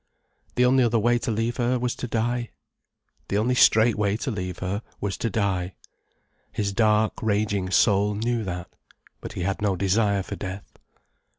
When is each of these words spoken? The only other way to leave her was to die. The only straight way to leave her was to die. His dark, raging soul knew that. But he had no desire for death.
The 0.55 0.65
only 0.65 0.83
other 0.83 0.97
way 0.97 1.19
to 1.19 1.29
leave 1.29 1.57
her 1.57 1.77
was 1.77 1.93
to 1.97 2.07
die. 2.07 2.49
The 3.27 3.37
only 3.37 3.53
straight 3.53 3.95
way 3.95 4.17
to 4.17 4.31
leave 4.31 4.57
her 4.57 4.81
was 4.99 5.15
to 5.17 5.29
die. 5.29 5.75
His 6.51 6.73
dark, 6.73 7.21
raging 7.21 7.69
soul 7.69 8.15
knew 8.15 8.43
that. 8.45 8.75
But 9.19 9.33
he 9.33 9.41
had 9.43 9.61
no 9.61 9.75
desire 9.75 10.23
for 10.23 10.35
death. 10.35 10.79